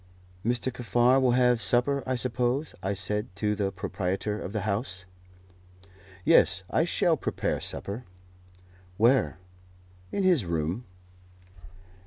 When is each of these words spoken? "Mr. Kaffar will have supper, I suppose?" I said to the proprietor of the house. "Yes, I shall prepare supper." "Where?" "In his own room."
"Mr. 0.43 0.73
Kaffar 0.73 1.21
will 1.21 1.33
have 1.33 1.61
supper, 1.61 2.01
I 2.07 2.15
suppose?" 2.15 2.73
I 2.81 2.93
said 2.95 3.27
to 3.35 3.53
the 3.53 3.71
proprietor 3.71 4.41
of 4.41 4.51
the 4.51 4.61
house. 4.61 5.05
"Yes, 6.25 6.63
I 6.71 6.85
shall 6.85 7.15
prepare 7.15 7.59
supper." 7.59 8.05
"Where?" 8.97 9.37
"In 10.11 10.23
his 10.23 10.43
own 10.45 10.49
room." 10.49 10.85